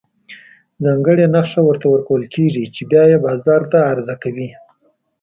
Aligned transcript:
ځانګړې 0.83 1.25
نښه 1.35 1.61
ورته 1.65 1.87
ورکول 1.89 2.23
کېږي 2.33 2.65
چې 2.75 2.81
بیا 2.91 3.03
یې 3.11 3.17
بازار 3.25 3.61
ته 3.71 3.77
عرضه 3.91 4.15
کوي. 4.23 4.49